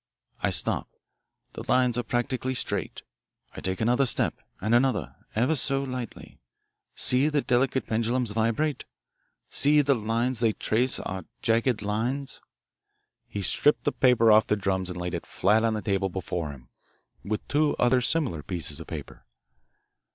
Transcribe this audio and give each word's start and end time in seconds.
I 0.41 0.49
stop; 0.49 0.89
the 1.53 1.63
lines 1.67 1.95
are 1.95 2.01
practically 2.01 2.55
straight. 2.55 3.03
I 3.55 3.61
take 3.61 3.79
another 3.79 4.07
step 4.07 4.33
and 4.59 4.73
another, 4.73 5.13
ever 5.35 5.53
so 5.53 5.83
lightly. 5.83 6.39
See 6.95 7.29
the 7.29 7.43
delicate 7.43 7.85
pendulums 7.85 8.31
vibrate? 8.31 8.85
See, 9.47 9.79
the 9.83 9.93
lines 9.93 10.39
they 10.39 10.53
trace 10.53 10.99
are 10.99 11.25
jagged 11.43 11.83
lines." 11.83 12.41
He 13.27 13.43
stripped 13.43 13.83
the 13.83 13.91
paper 13.91 14.31
off 14.31 14.47
the 14.47 14.55
drums 14.55 14.89
and 14.89 14.99
laid 14.99 15.13
it 15.13 15.27
flat 15.27 15.63
on 15.63 15.75
the 15.75 15.83
table 15.83 16.09
before 16.09 16.49
him, 16.49 16.69
with 17.23 17.47
two 17.47 17.75
other 17.77 18.01
similar 18.01 18.41
pieces 18.41 18.79
of 18.79 18.87
paper. 18.87 19.23